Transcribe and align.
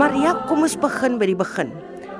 Maria, 0.00 0.32
kom 0.48 0.64
ons 0.66 0.74
begin 0.80 1.20
by 1.20 1.26
die 1.28 1.36
begin. 1.38 1.70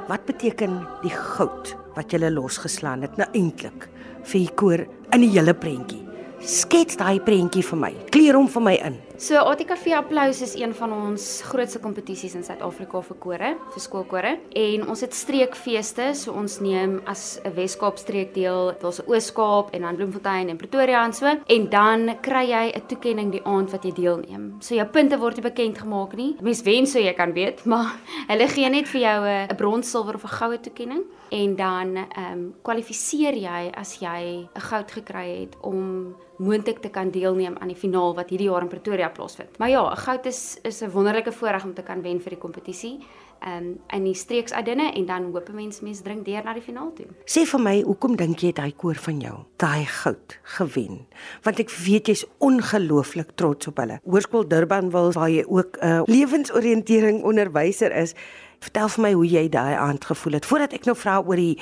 Wat 0.06 0.22
beteken 0.28 0.76
die 1.02 1.10
goud 1.10 1.72
wat 1.96 2.12
jy 2.14 2.30
losgeslaan 2.30 3.02
het 3.02 3.18
nou 3.18 3.26
eintlik 3.34 3.88
vir 4.20 4.36
die 4.36 4.54
koor 4.54 4.82
in 5.10 5.24
die 5.24 5.32
hele 5.32 5.56
prentjie? 5.58 6.04
Skets 6.38 7.00
daai 7.00 7.18
prentjie 7.18 7.66
vir 7.66 7.80
my. 7.82 7.90
Kleur 8.14 8.38
hom 8.38 8.46
vir 8.52 8.62
my 8.62 8.76
in. 8.78 9.00
So 9.20 9.36
ATKV 9.36 9.92
Applous 9.92 10.40
is 10.40 10.54
een 10.56 10.70
van 10.74 10.92
ons 10.96 11.24
grootste 11.44 11.76
kompetisies 11.84 12.32
in 12.38 12.44
Suid-Afrika 12.44 13.02
vir 13.04 13.16
kore, 13.20 13.50
vir 13.74 13.82
skoolkore. 13.84 14.30
En 14.56 14.86
ons 14.88 15.02
het 15.04 15.12
streekfeeste, 15.12 16.06
so 16.16 16.32
ons 16.40 16.54
neem 16.64 16.94
as 17.04 17.38
'n 17.44 17.52
Wes-Kaap 17.52 17.98
streek 17.98 18.32
deel, 18.32 18.72
daar's 18.80 19.00
'n 19.00 19.10
Oos-Kaap 19.12 19.74
en 19.74 19.82
dan 19.82 19.96
Bloemfontein 19.96 20.48
en 20.48 20.56
Pretoria 20.56 21.04
en 21.04 21.12
so. 21.12 21.26
En 21.26 21.68
dan 21.68 22.16
kry 22.22 22.48
jy 22.48 22.72
'n 22.74 22.86
toekenning 22.86 23.30
die 23.30 23.44
aand 23.44 23.70
wat 23.70 23.84
jy 23.84 23.92
deelneem. 23.92 24.56
So 24.60 24.74
jou 24.74 24.86
punte 24.86 25.18
word 25.18 25.36
nie 25.36 25.50
bekend 25.50 25.78
gemaak 25.78 26.16
nie. 26.16 26.36
Mens 26.40 26.62
wen 26.62 26.86
so 26.86 26.98
jy 26.98 27.12
kan 27.12 27.32
weet, 27.32 27.64
maar 27.66 27.92
hulle 28.28 28.48
gee 28.48 28.68
net 28.70 28.88
vir 28.88 29.00
jou 29.00 29.26
'n 29.26 29.56
brons, 29.56 29.90
silwer 29.90 30.14
of 30.14 30.24
'n 30.24 30.28
goue 30.28 30.60
toekenning 30.60 31.04
en 31.30 31.56
dan 31.56 31.96
ehm 31.96 32.32
um, 32.32 32.54
kwalifiseer 32.62 33.34
jy 33.34 33.70
as 33.74 33.98
jy 34.00 34.48
'n 34.54 34.60
goud 34.60 34.90
gekry 34.90 35.40
het 35.40 35.56
om 35.60 36.16
moontlik 36.40 36.78
te 36.80 36.88
kan 36.88 37.10
deelneem 37.12 37.56
aan 37.60 37.68
die 37.68 37.76
finaal 37.76 38.14
wat 38.16 38.30
hierdie 38.32 38.48
jaar 38.48 38.64
in 38.64 38.72
Pretoria 38.72 39.10
plaasvind. 39.12 39.58
Maar 39.60 39.70
ja, 39.70 39.82
goud 39.94 40.26
is 40.26 40.58
is 40.62 40.80
'n 40.82 40.90
wonderlike 40.90 41.32
voorreg 41.32 41.64
om 41.64 41.74
te 41.74 41.82
kan 41.82 42.02
wen 42.02 42.20
vir 42.20 42.30
die 42.30 42.38
kompetisie. 42.38 42.98
Ehm 43.40 43.56
um, 43.56 43.80
in 43.88 44.04
die 44.04 44.14
streeksuitdinne 44.14 44.92
en 44.92 45.06
dan 45.06 45.22
hoop 45.32 45.48
'n 45.48 45.54
mens 45.54 45.80
mens 45.80 46.00
dring 46.00 46.24
deur 46.24 46.42
na 46.44 46.52
die 46.52 46.62
finaal 46.62 46.92
toe. 46.92 47.06
Sê 47.24 47.46
vir 47.46 47.60
my, 47.60 47.82
hoekom 47.82 48.16
dink 48.16 48.38
jy 48.38 48.52
daai 48.52 48.72
koor 48.76 48.94
van 48.94 49.20
jou 49.20 49.38
daai 49.56 49.84
goud 49.84 50.38
gewen? 50.42 51.06
Want 51.42 51.58
ek 51.58 51.70
weet 51.70 52.06
jy's 52.06 52.26
ongelooflik 52.38 53.30
trots 53.34 53.66
op 53.66 53.76
hulle. 53.76 54.00
Hoërskool 54.04 54.48
Durban 54.48 54.90
wil 54.90 55.12
waar 55.12 55.30
jy 55.30 55.44
ook 55.48 55.76
'n 55.80 55.86
uh, 55.86 56.02
lewensoriëntering 56.04 57.22
onderwyser 57.22 57.96
is. 57.96 58.14
Vertel 58.60 58.88
vir 58.88 59.02
my 59.02 59.12
hoe 59.12 59.26
jy 59.26 59.48
daai 59.48 59.74
aand 59.74 60.04
gevoel 60.04 60.32
het 60.32 60.46
voordat 60.46 60.72
ek 60.72 60.84
nou 60.84 60.96
vra 60.96 61.22
oor 61.22 61.36
die 61.36 61.58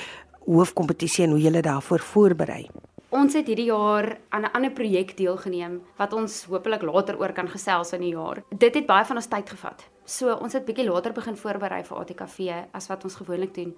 hoofkompetisie 0.47 1.25
en 1.25 1.31
hoe 1.31 1.41
jy 1.41 1.61
daarvoor 1.61 2.01
voorberei. 2.01 2.69
Ons 3.09 3.33
het 3.33 3.47
hierdie 3.49 3.71
jaar 3.71 4.19
aan 4.29 4.43
'n 4.45 4.53
ander 4.53 4.71
projek 4.71 5.17
deelgeneem 5.17 5.81
wat 5.97 6.13
ons 6.13 6.45
hopelik 6.45 6.83
later 6.83 7.19
oor 7.19 7.33
kan 7.33 7.49
gesels 7.49 7.93
in 7.93 8.01
die 8.01 8.13
jaar. 8.13 8.43
Dit 8.59 8.75
het 8.75 8.87
baie 8.87 9.05
van 9.05 9.17
ons 9.17 9.27
tyd 9.27 9.51
gevat. 9.51 9.89
So 10.05 10.35
ons 10.35 10.53
het 10.53 10.65
bietjie 10.65 10.91
later 10.91 11.13
begin 11.13 11.37
voorberei 11.37 11.85
vir 11.85 11.99
ATKV 11.99 12.67
as 12.73 12.87
wat 12.89 13.05
ons 13.05 13.15
gewoonlik 13.15 13.55
doen. 13.55 13.77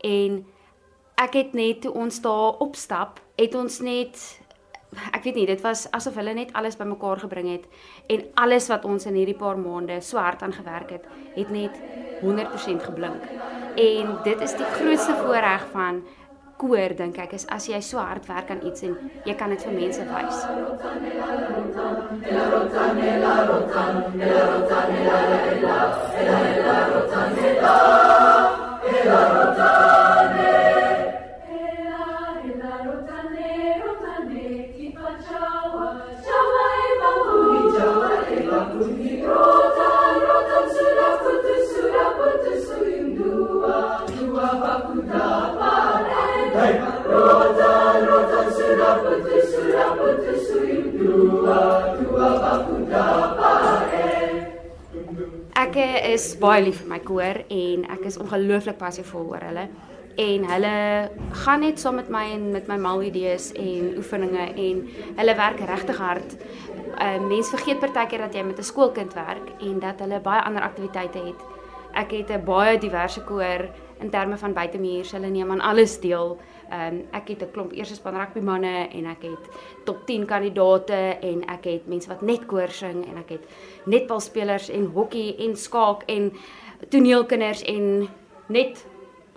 En 0.00 0.46
ek 1.14 1.32
het 1.32 1.52
net 1.52 1.80
toe 1.80 1.92
ons 1.92 2.20
daar 2.20 2.58
opstap, 2.58 3.20
het 3.36 3.54
ons 3.54 3.80
net 3.80 4.40
ek 5.12 5.24
weet 5.24 5.34
nie, 5.34 5.46
dit 5.46 5.60
was 5.60 5.86
asof 5.90 6.14
hulle 6.14 6.34
net 6.34 6.52
alles 6.52 6.76
bymekaar 6.76 7.18
gebring 7.18 7.48
het 7.48 7.64
en 8.12 8.24
alles 8.34 8.68
wat 8.68 8.84
ons 8.84 9.06
in 9.06 9.14
hierdie 9.14 9.38
paar 9.38 9.56
maande 9.58 10.00
so 10.00 10.18
hard 10.18 10.42
aan 10.42 10.52
gewerk 10.52 10.90
het, 10.90 11.06
het 11.34 11.50
net 11.50 11.78
100% 12.20 12.82
geblink. 12.82 13.22
En 13.76 14.18
dit 14.24 14.40
is 14.40 14.52
die 14.52 14.68
grootste 14.76 15.14
voorreg 15.14 15.64
van 15.72 16.02
koor 16.62 16.94
dink 16.98 17.18
ek 17.24 17.32
is 17.38 17.44
as 17.56 17.66
jy 17.70 17.80
so 17.82 17.98
hard 17.98 18.28
werk 18.30 18.50
aan 18.54 18.62
iets 18.70 18.86
en 18.88 18.94
jy 19.26 19.34
kan 19.40 19.50
dit 19.54 19.62
vir 19.66 19.74
mense 19.80 20.02
wys. 20.14 20.38
Ek 55.62 55.76
is 56.12 56.24
baie 56.36 56.60
lief 56.64 56.82
vir 56.82 56.88
my 56.90 56.98
koor 57.00 57.38
en 57.48 57.86
ek 57.94 58.02
is 58.10 58.18
ongelooflik 58.20 58.76
passievol 58.80 59.30
oor 59.32 59.44
hulle. 59.48 59.64
En 60.20 60.44
hulle 60.50 60.74
gaan 61.44 61.62
net 61.64 61.80
saam 61.80 61.96
met 61.96 62.10
my 62.12 62.26
en 62.34 62.50
met 62.52 62.68
my 62.68 62.76
mal 62.76 63.00
idees 63.06 63.48
en 63.56 63.94
oefeninge 64.02 64.50
en 64.66 64.82
hulle 65.20 65.36
werk 65.38 65.62
regtig 65.70 66.02
hard. 66.04 66.36
Uh 67.00 67.16
mense 67.30 67.54
vergeet 67.54 67.80
partykeer 67.80 68.26
dat 68.26 68.36
jy 68.36 68.44
met 68.44 68.58
'n 68.58 68.70
skoolkind 68.72 69.14
werk 69.16 69.48
en 69.60 69.80
dat 69.80 70.04
hulle 70.04 70.20
baie 70.20 70.42
ander 70.44 70.62
aktiwiteite 70.62 71.18
het. 71.18 71.40
Ek 71.94 72.12
het 72.12 72.28
'n 72.30 72.44
baie 72.44 72.78
diverse 72.78 73.24
koor 73.24 73.68
in 74.02 74.10
terme 74.10 74.38
van 74.38 74.52
buitemuurs. 74.52 75.12
Hulle 75.12 75.30
neem 75.30 75.50
aan 75.50 75.60
alles 75.60 76.00
deel. 76.00 76.36
Ehm 76.70 76.94
um, 76.94 77.00
ek 77.12 77.28
het 77.28 77.42
'n 77.42 77.50
klomp 77.52 77.72
eerste 77.72 77.94
span 77.94 78.16
rugbymanne 78.16 78.88
en 78.88 79.06
ek 79.06 79.22
het 79.22 79.44
top 79.84 80.06
10 80.06 80.26
kandidate 80.26 81.18
en 81.20 81.44
ek 81.46 81.64
het 81.64 81.86
mense 81.86 82.08
wat 82.08 82.22
net 82.22 82.46
koor 82.46 82.68
sing 82.68 83.04
en 83.08 83.16
ek 83.16 83.28
het 83.28 83.44
netbalspelers 83.84 84.68
en 84.68 84.86
hokkie 84.86 85.36
en 85.36 85.56
skaak 85.56 86.02
en 86.06 86.32
toneelkinders 86.88 87.62
en 87.62 88.08
net 88.46 88.86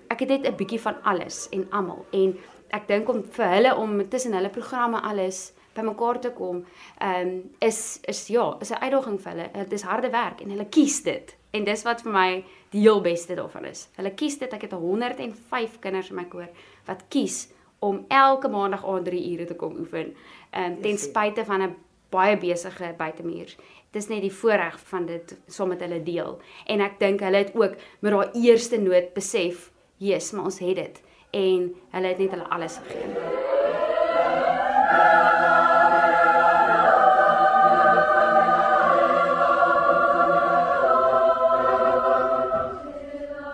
ek 0.08 0.20
het 0.20 0.30
net 0.30 0.48
'n 0.48 0.56
bietjie 0.56 0.82
van 0.82 0.96
alles 1.04 1.48
en 1.52 1.68
almal 1.70 2.06
en 2.12 2.38
ek 2.70 2.88
dink 2.88 3.10
om 3.10 3.24
vir 3.24 3.48
hulle 3.48 3.76
om 3.76 4.10
tussen 4.10 4.34
hulle 4.34 4.50
programme 4.50 5.02
alles 5.02 5.54
bymekaar 5.76 6.20
te 6.20 6.32
kom, 6.32 6.64
ehm 6.98 7.28
um, 7.28 7.52
is 7.60 8.00
is 8.08 8.28
ja, 8.28 8.58
is 8.60 8.72
'n 8.72 8.84
uitdaging 8.84 9.22
vir 9.22 9.32
hulle. 9.32 9.50
Dit 9.54 9.74
is 9.74 9.82
harde 9.82 10.10
werk 10.10 10.42
en 10.42 10.50
hulle 10.50 10.70
kies 10.70 11.04
dit. 11.04 11.36
En 11.56 11.64
dis 11.64 11.84
wat 11.88 12.04
vir 12.04 12.12
my 12.12 12.30
die 12.74 12.84
heel 12.84 13.02
beste 13.04 13.36
daarvan 13.38 13.70
is. 13.70 13.88
Hulle 13.96 14.12
kies 14.20 14.38
dit. 14.42 14.52
Ek 14.54 14.68
het 14.68 14.76
105 14.76 15.80
kinders 15.84 16.12
in 16.12 16.20
my 16.20 16.28
koor 16.32 16.50
wat 16.90 17.06
kies 17.14 17.46
om 17.86 18.04
elke 18.14 18.50
maandag 18.52 18.86
aand 18.88 19.08
3 19.08 19.22
ure 19.32 19.48
te 19.50 19.58
kom 19.60 19.80
oefen. 19.80 20.14
Ehm 20.52 20.76
um, 20.76 20.82
ten 20.82 20.98
spyte 20.98 21.46
van 21.46 21.64
'n 21.64 21.76
baie 22.10 22.38
besige 22.38 22.94
buitemuur. 22.98 23.56
Dis 23.92 24.08
net 24.08 24.22
die 24.22 24.34
voorreg 24.34 24.80
van 24.92 25.06
dit 25.06 25.38
saam 25.48 25.68
met 25.72 25.80
hulle 25.80 26.04
deel. 26.04 26.40
En 26.66 26.82
ek 26.82 27.00
dink 27.00 27.20
hulle 27.20 27.38
het 27.38 27.56
ook 27.56 27.76
met 28.00 28.12
daai 28.12 28.30
eerste 28.48 28.78
noot 28.78 29.14
besef, 29.14 29.72
"Jesus, 29.98 30.32
maar 30.32 30.44
ons 30.44 30.60
het 30.60 30.76
dit." 30.76 31.02
En 31.32 31.76
hulle 31.90 32.08
het 32.08 32.18
net 32.18 32.32
hulle 32.32 32.50
alles 32.50 32.78
gegee. 32.78 33.44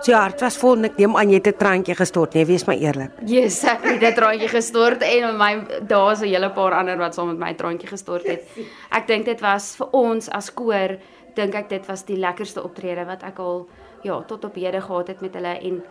So 0.02 0.10
ja, 0.10 0.24
hart 0.24 0.42
was 0.42 0.56
vol 0.58 0.80
en 0.80 0.88
ek 0.88 0.96
neem 0.98 1.14
aan 1.14 1.30
jy 1.30 1.38
het 1.38 1.48
'n 1.48 1.58
traantjie 1.60 1.94
gestort, 1.94 2.34
nee, 2.34 2.46
wees 2.46 2.66
maar 2.66 2.76
eerlik. 2.76 3.12
Jesus, 3.22 3.64
ek 3.70 3.84
het 3.86 4.00
dit 4.00 4.16
traantjie 4.16 4.48
gestort 4.50 5.02
en 5.04 5.38
my 5.38 5.62
daar's 5.86 6.22
'n 6.22 6.26
hele 6.26 6.50
paar 6.50 6.74
ander 6.74 6.98
wat 6.98 7.14
saam 7.14 7.28
met 7.28 7.38
my 7.38 7.54
traantjie 7.54 7.88
gestort 7.88 8.26
het. 8.26 8.42
Ek 8.90 9.06
dink 9.08 9.26
dit 9.26 9.40
was 9.42 9.76
vir 9.76 9.88
ons 9.92 10.30
as 10.30 10.50
koor, 10.50 10.98
dink 11.36 11.54
ek 11.54 11.70
dit 11.70 11.86
was 11.86 12.04
die 12.04 12.18
lekkerste 12.18 12.64
optrede 12.64 13.06
wat 13.06 13.24
ek 13.24 13.40
al 13.40 13.70
ja, 14.02 14.22
tot 14.22 14.44
op 14.46 14.56
hede 14.56 14.82
gehad 14.82 15.08
het 15.08 15.22
met 15.22 15.34
hulle 15.36 15.60
en 15.62 15.84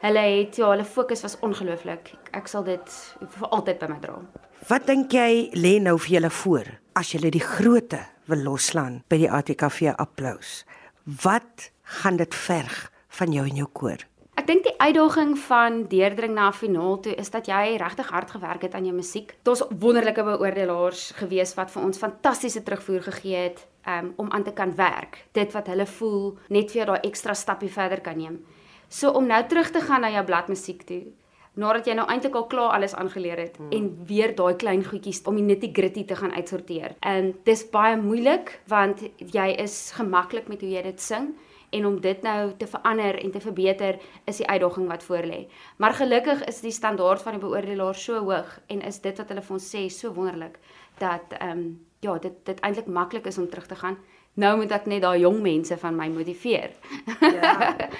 hulle 0.00 0.18
het 0.18 0.56
ja, 0.56 0.70
hulle 0.70 0.84
fokus 0.84 1.22
was 1.22 1.38
ongelooflik. 1.40 2.12
Ek 2.32 2.48
sal 2.48 2.62
dit 2.62 3.16
vir 3.38 3.48
altyd 3.48 3.78
by 3.78 3.86
my 3.86 3.98
dra. 4.00 4.18
Wat 4.68 4.86
dink 4.86 5.12
jy 5.12 5.50
lê 5.54 5.80
nou 5.80 5.98
vir 5.98 6.20
julle 6.20 6.30
voor 6.30 6.66
as 6.94 7.12
julle 7.12 7.30
die 7.30 7.40
grootte 7.40 8.00
wil 8.26 8.38
loslaan 8.38 9.02
by 9.08 9.16
die 9.16 9.30
ATKV 9.30 9.94
applous? 9.96 10.64
Wat 11.04 11.70
gaan 11.82 12.16
dit 12.16 12.34
verg 12.34 12.90
van 13.16 13.32
jou 13.32 13.46
en 13.48 13.64
jou 13.64 13.68
koor? 13.72 14.04
Ek 14.36 14.44
dink 14.50 14.66
die 14.66 14.74
uitdaging 14.76 15.32
van 15.46 15.78
deurdring 15.88 16.34
na 16.36 16.50
finaal 16.52 16.98
toe 17.00 17.14
is 17.16 17.30
dat 17.32 17.48
jy 17.48 17.78
regtig 17.80 18.10
hard 18.12 18.30
gewerk 18.30 18.66
het 18.66 18.74
aan 18.76 18.84
jou 18.84 18.94
musiek. 18.94 19.32
Daar's 19.48 19.64
wonderlike 19.70 20.22
beoordelaars 20.26 21.06
gewees 21.16 21.54
wat 21.56 21.72
vir 21.72 21.86
ons 21.88 22.00
fantastiese 22.02 22.62
terugvoer 22.62 23.06
gegee 23.08 23.46
het 23.48 23.64
um, 23.88 24.12
om 24.20 24.28
aan 24.30 24.44
te 24.44 24.52
kan 24.52 24.74
werk. 24.76 25.22
Dit 25.32 25.56
wat 25.56 25.70
hulle 25.72 25.86
voel 25.88 26.36
net 26.52 26.74
vir 26.76 26.92
daai 26.92 27.08
ekstra 27.08 27.34
stappie 27.34 27.72
verder 27.72 28.04
kan 28.04 28.20
neem. 28.20 28.42
So 28.92 29.10
om 29.16 29.26
nou 29.26 29.40
terug 29.48 29.72
te 29.72 29.80
gaan 29.80 30.04
na 30.04 30.12
jou 30.12 30.24
bladmusiek 30.28 30.84
toe, 30.86 31.00
nadat 31.56 31.88
jy 31.88 31.96
nou 31.96 32.04
eintlik 32.12 32.36
al 32.36 32.46
klaar 32.52 32.76
alles 32.76 32.94
aangeleer 32.94 33.40
het 33.40 33.56
hmm. 33.56 33.72
en 33.72 33.88
weer 34.06 34.36
daai 34.36 34.54
klein 34.60 34.84
goedjies 34.84 35.22
om 35.24 35.40
die 35.40 35.48
nitty-gritty 35.48 36.04
te 36.04 36.20
gaan 36.20 36.36
uitsorteer. 36.36 36.94
En 37.00 37.32
dis 37.48 37.64
baie 37.72 37.96
moeilik 37.96 38.58
want 38.68 39.00
jy 39.32 39.48
is 39.64 39.80
gemaklik 39.96 40.52
met 40.52 40.60
hoe 40.60 40.74
jy 40.76 40.84
dit 40.92 41.00
sing 41.00 41.32
en 41.70 41.86
om 41.86 42.00
dit 42.00 42.22
nou 42.22 42.52
te 42.58 42.66
verander 42.66 43.18
en 43.22 43.30
te 43.30 43.40
verbeter 43.40 43.98
is 44.24 44.36
die 44.42 44.48
uitdaging 44.48 44.88
wat 44.88 45.04
voorlê. 45.04 45.46
Maar 45.76 45.94
gelukkig 45.94 46.44
is 46.44 46.60
die 46.60 46.74
standaard 46.74 47.22
van 47.22 47.38
die 47.38 47.42
beoordelaar 47.42 47.94
so 47.94 48.20
hoog 48.24 48.58
en 48.66 48.82
is 48.82 49.00
dit 49.00 49.18
wat 49.18 49.28
hulle 49.28 49.42
vir 49.42 49.56
ons 49.58 49.70
sê 49.74 49.86
so 49.90 50.12
wonderlik 50.14 50.60
dat 50.98 51.36
ehm 51.40 51.58
um, 51.58 51.66
ja, 52.04 52.18
dit 52.18 52.34
dit 52.44 52.60
eintlik 52.60 52.86
maklik 52.86 53.26
is 53.26 53.38
om 53.38 53.48
terug 53.50 53.66
te 53.66 53.76
gaan. 53.76 53.96
Nou 54.36 54.56
moet 54.60 54.72
ek 54.76 54.84
net 54.90 55.00
daai 55.02 55.22
jong 55.22 55.38
mense 55.42 55.76
van 55.80 55.96
my 55.96 56.08
motiveer. 56.12 56.74
Ja. 57.20 57.54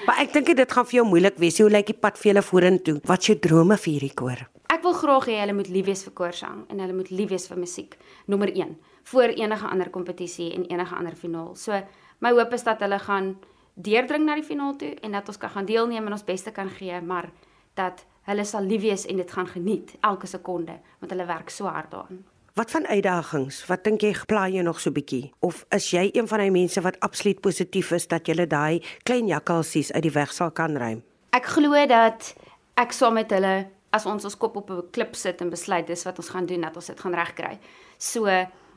maar 0.07 0.19
ek 0.21 0.35
dink 0.35 0.53
dit 0.59 0.73
gaan 0.73 0.87
vir 0.87 0.99
jou 0.99 1.07
moeilik 1.09 1.39
wees. 1.41 1.61
Hoe 1.63 1.71
lyk 1.73 1.89
die 1.91 1.97
pad 1.97 2.21
vir 2.21 2.33
julle 2.33 2.45
vorentoe? 2.45 2.99
Wat 3.09 3.25
is 3.25 3.31
jou 3.33 3.39
drome 3.41 3.79
vir 3.81 3.93
hierdie 3.95 4.13
koor? 4.15 4.43
Ek 4.73 4.83
wil 4.85 4.97
graag 4.99 5.29
hê 5.31 5.39
hulle 5.41 5.57
moet 5.57 5.71
lief 5.73 5.87
wees 5.89 6.05
vir 6.05 6.13
koorsang 6.19 6.67
en 6.69 6.83
hulle 6.83 6.97
moet 6.99 7.11
lief 7.11 7.31
wees 7.33 7.47
vir 7.49 7.61
musiek, 7.63 7.97
nommer 8.29 8.51
1, 8.53 8.75
voor 9.13 9.33
enige 9.33 9.71
ander 9.71 9.91
kompetisie 9.95 10.51
en 10.53 10.67
enige 10.69 10.97
ander 10.99 11.17
finaal. 11.17 11.55
So 11.57 11.81
my 12.21 12.35
hoop 12.37 12.53
is 12.53 12.67
dat 12.67 12.85
hulle 12.85 12.99
gaan 13.01 13.37
deurdring 13.77 14.25
na 14.25 14.35
die 14.39 14.47
finaal 14.47 14.77
toe 14.81 14.95
en 15.05 15.13
dat 15.13 15.29
ons 15.29 15.39
kan 15.39 15.53
gaan 15.53 15.69
deelneem 15.69 16.07
en 16.09 16.17
ons 16.17 16.25
beste 16.25 16.53
kan 16.53 16.71
gee, 16.73 17.01
maar 17.01 17.29
dat 17.77 18.05
hulle 18.27 18.45
sal 18.45 18.65
lief 18.65 18.83
wees 18.83 19.05
en 19.07 19.21
dit 19.21 19.33
gaan 19.33 19.47
geniet 19.47 19.93
elke 20.01 20.27
sekonde 20.27 20.81
want 20.99 21.13
hulle 21.13 21.29
werk 21.29 21.53
so 21.53 21.69
hard 21.71 21.91
daaraan. 21.93 22.25
Wat 22.57 22.71
van 22.73 22.87
uitdagings? 22.89 23.67
Wat 23.69 23.85
dink 23.85 24.01
jy 24.01 24.15
pla 24.27 24.47
jy 24.49 24.63
nog 24.65 24.81
so 24.81 24.91
bietjie? 24.91 25.29
Of 25.45 25.67
is 25.77 25.91
jy 25.93 26.07
een 26.17 26.29
van 26.29 26.41
die 26.41 26.53
mense 26.55 26.81
wat 26.81 26.97
absoluut 27.05 27.43
positief 27.45 27.91
is 27.93 28.09
dat 28.09 28.29
jy 28.29 28.47
daai 28.49 28.81
klein 29.05 29.29
jakkalsies 29.29 29.93
uit 29.93 30.07
die 30.09 30.15
weg 30.15 30.33
sal 30.33 30.51
kan 30.51 30.77
ruim? 30.81 31.03
Ek 31.37 31.45
glo 31.53 31.77
dat 31.87 32.33
ek 32.81 32.97
saam 32.97 33.21
met 33.21 33.31
hulle 33.37 33.67
as 33.93 34.07
ons 34.09 34.25
ons 34.25 34.39
kop 34.41 34.57
op 34.57 34.71
'n 34.71 34.89
klip 34.91 35.15
sit 35.15 35.41
en 35.41 35.51
besluit 35.51 35.87
dis 35.87 36.05
wat 36.05 36.19
ons 36.19 36.29
gaan 36.29 36.47
doen 36.47 36.61
dat 36.61 36.77
ons 36.77 36.87
dit 36.87 37.01
gaan 37.01 37.15
regkry. 37.15 37.59
So 37.99 38.25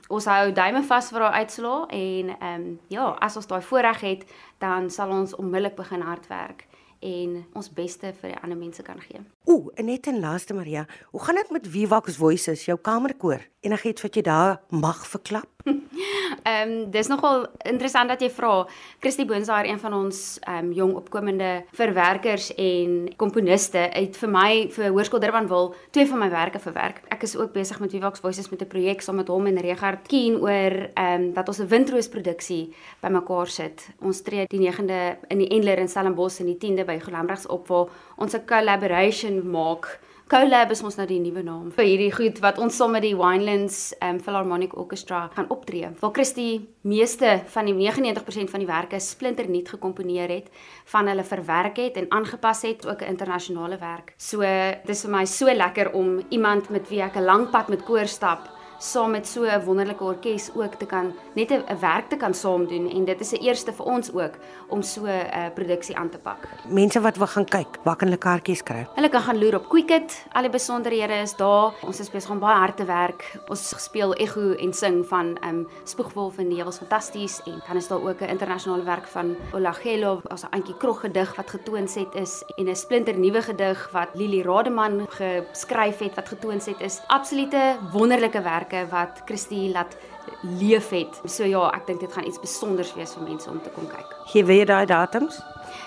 ons 0.10 0.26
hou 0.26 0.52
duime 0.52 0.82
vas 0.90 1.12
vir 1.14 1.26
daai 1.26 1.44
uitslaa 1.44 1.86
en 1.94 2.34
ehm 2.34 2.66
um, 2.66 2.80
ja, 2.90 3.12
as 3.22 3.38
ons 3.38 3.48
daai 3.48 3.62
voorreg 3.62 4.02
het, 4.02 4.26
dan 4.60 4.90
sal 4.90 5.14
ons 5.14 5.36
onmiddellik 5.38 5.78
begin 5.78 6.02
hardwerk 6.02 6.66
en 7.00 7.38
ons 7.56 7.70
beste 7.72 8.12
vir 8.22 8.34
die 8.34 8.40
ander 8.44 8.58
mense 8.60 8.84
kan 8.84 9.00
gee. 9.00 9.22
Ooh, 9.48 9.70
en 9.80 9.88
net 9.88 10.08
en 10.12 10.20
laaste 10.20 10.54
Maria, 10.54 10.86
hoe 11.12 11.22
gaan 11.24 11.40
dit 11.40 11.52
met 11.56 11.68
Vivax 11.68 12.18
Voices, 12.20 12.66
jou 12.68 12.78
kamerkoor? 12.78 13.46
Enigiets 13.64 14.04
wat 14.04 14.20
jy 14.20 14.26
daar 14.28 14.60
mag 14.70 15.06
verklap? 15.08 15.59
Ehm 16.50 16.70
um, 16.70 16.92
dis 16.92 17.08
nogal 17.08 17.48
interessant 17.68 18.10
dat 18.10 18.22
jy 18.22 18.30
vra. 18.32 18.68
Christy 19.00 19.26
Boonsaar, 19.26 19.66
een 19.66 19.80
van 19.80 19.94
ons 19.94 20.40
ehm 20.40 20.70
um, 20.70 20.72
jong 20.74 20.94
opkomende 20.96 21.64
verwerkers 21.76 22.52
en 22.56 23.10
komponiste, 23.18 23.82
het 23.94 24.18
vir 24.18 24.32
my 24.32 24.52
vir 24.74 24.90
Hoërskool 24.90 25.20
Durbanville 25.24 25.74
twee 25.92 26.08
van 26.08 26.20
my 26.24 26.30
werke 26.30 26.60
verwerk. 26.60 27.02
Ek 27.10 27.24
is 27.28 27.36
ook 27.38 27.54
besig 27.54 27.80
met 27.80 27.92
Vivax 27.92 28.20
Voices 28.20 28.50
met 28.50 28.62
'n 28.62 28.68
projek 28.68 29.02
saam 29.02 29.16
met 29.16 29.28
hom 29.28 29.46
en 29.48 29.62
Regard 29.62 30.08
Keen 30.08 30.40
oor 30.42 30.90
ehm 30.94 31.22
um, 31.22 31.34
dat 31.34 31.48
ons 31.48 31.60
'n 31.60 31.68
windroos 31.68 32.10
produksie 32.10 32.74
bymekaar 33.02 33.48
sit. 33.48 33.90
Ons 34.02 34.22
tree 34.22 34.46
die 34.48 34.60
9de 34.60 35.18
in 35.28 35.38
die 35.38 35.50
Endler 35.50 35.78
in 35.78 35.90
Stellenbosch 35.90 36.40
en 36.40 36.46
die 36.46 36.58
10de 36.58 36.86
by 36.86 37.00
Golamregs 37.00 37.48
op 37.48 37.68
waar 37.68 37.88
ons 38.18 38.34
'n 38.34 38.46
collaboration 38.46 39.52
maak 39.52 40.00
Collab 40.30 40.70
is 40.70 40.84
mos 40.86 40.94
nou 40.94 41.08
die 41.10 41.16
nuwe 41.18 41.42
naam 41.42 41.72
vir 41.74 41.88
hierdie 41.88 42.12
goed 42.14 42.38
wat 42.44 42.60
ons 42.62 42.76
saam 42.78 42.92
met 42.94 43.02
die 43.02 43.16
Winelands 43.18 43.96
um, 44.06 44.20
Philharmonic 44.22 44.76
Orchestra 44.78 45.24
gaan 45.34 45.48
optree. 45.50 45.90
Waar 46.04 46.12
Christy 46.14 46.68
meeste 46.86 47.32
van 47.50 47.66
die 47.66 47.74
99% 47.74 48.54
van 48.54 48.62
die 48.62 48.70
werke 48.70 49.00
splinternuut 49.02 49.72
gekomponeer 49.74 50.30
het, 50.30 50.52
van 50.94 51.10
hulle 51.10 51.26
verwerk 51.26 51.82
het 51.82 51.98
en 51.98 52.12
aangepas 52.14 52.62
het, 52.70 52.86
ook 52.86 53.02
'n 53.02 53.10
internasionale 53.16 53.82
werk. 53.82 54.14
So 54.18 54.46
dis 54.86 55.02
vir 55.02 55.12
my 55.12 55.26
so 55.26 55.50
lekker 55.50 55.94
om 55.94 56.22
iemand 56.30 56.70
met 56.70 56.86
wie 56.90 57.02
ek 57.02 57.18
'n 57.18 57.26
lang 57.26 57.50
pad 57.50 57.70
met 57.70 57.84
koor 57.84 58.06
stap 58.06 58.59
saam 58.80 59.12
met 59.12 59.28
so 59.28 59.44
'n 59.44 59.64
wonderlike 59.66 60.04
orkes 60.04 60.50
ook 60.56 60.76
te 60.76 60.86
kan 60.86 61.14
net 61.36 61.52
'n 61.52 61.80
werk 61.80 62.10
te 62.10 62.16
kan 62.18 62.34
saam 62.34 62.68
doen 62.68 62.90
en 62.90 63.06
dit 63.06 63.20
is 63.20 63.32
'n 63.32 63.44
eerste 63.44 63.74
vir 63.74 63.86
ons 63.86 64.14
ook 64.14 64.34
om 64.70 64.82
so 64.82 65.02
'n 65.04 65.08
uh, 65.08 65.46
produksie 65.54 65.98
aan 65.98 66.10
te 66.10 66.18
pak. 66.18 66.48
Mense 66.68 67.02
wat 67.02 67.18
wil 67.18 67.28
gaan 67.28 67.46
kyk, 67.46 67.68
waar 67.84 67.96
kan 67.96 68.08
hulle 68.08 68.20
kaartjies 68.20 68.64
kry? 68.64 68.88
Hulle 68.96 69.10
kan 69.10 69.22
gaan 69.22 69.38
loer 69.38 69.56
op 69.56 69.70
Quicket. 69.70 70.26
Al 70.32 70.42
die 70.42 70.52
besonderhede 70.52 71.14
is 71.14 71.36
daar. 71.36 71.74
Ons 71.82 72.00
is 72.00 72.10
besig 72.10 72.32
om 72.32 72.40
baie 72.40 72.58
hard 72.58 72.78
te 72.78 72.86
werk. 72.86 73.40
Ons 73.48 73.74
speel 73.78 74.14
Ego 74.14 74.54
en 74.54 74.74
sing 74.74 75.06
van 75.08 75.38
um 75.44 75.68
Spoegwolf 75.84 76.38
en 76.38 76.48
Nevels 76.48 76.78
fantasties 76.78 77.42
en 77.46 77.62
dan 77.68 77.76
is 77.78 77.88
daar 77.88 78.02
ook 78.02 78.22
'n 78.22 78.30
internasionale 78.30 78.84
werk 78.84 79.08
van 79.08 79.36
Olagelo 79.54 80.22
as 80.28 80.44
'n 80.44 80.52
antjie 80.52 80.78
krog 80.78 81.00
gedig 81.00 81.36
wat 81.36 81.50
getoonset 81.50 82.16
is 82.16 82.44
en 82.56 82.70
'n 82.70 82.76
splinter 82.76 83.18
nuwe 83.18 83.42
gedig 83.42 83.90
wat 83.92 84.10
Lili 84.14 84.42
Rademan 84.42 85.08
geskryf 85.10 86.00
het 86.00 86.16
wat 86.16 86.28
getoonset 86.28 86.80
is. 86.80 87.02
Absolute 87.08 87.78
wonderlike 87.92 88.42
werk 88.42 88.69
werke 88.70 88.90
wat 88.90 89.22
Christie 89.26 89.72
laat 89.72 89.98
leef 90.42 90.90
het. 90.90 91.22
So 91.26 91.44
ja, 91.44 91.70
ek 91.74 91.88
dink 91.88 92.00
dit 92.00 92.14
gaan 92.14 92.26
iets 92.26 92.38
spesiaals 92.38 92.94
wees 92.96 93.14
vir 93.14 93.24
mense 93.24 93.50
om 93.50 93.62
te 93.62 93.70
kom 93.70 93.88
kyk. 93.90 94.16
Gee 94.32 94.46
weer 94.46 94.66
daai 94.66 94.86
datums? 94.86 95.42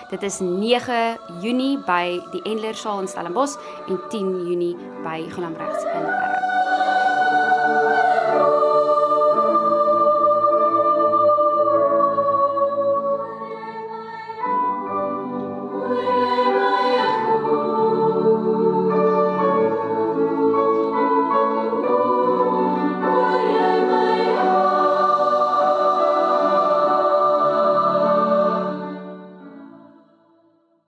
Dit 0.09 0.23
is 0.23 0.39
9 0.39 1.17
Junie 1.41 1.77
by 1.87 2.19
die 2.31 2.43
Endler 2.43 2.75
Saal 2.75 3.03
in 3.03 3.07
Stellenbosch 3.07 3.57
en 3.87 3.99
10 4.09 4.47
Junie 4.47 4.75
by 5.03 5.23
Glamregs 5.29 5.83
in 5.83 6.09
Parys. 6.09 6.42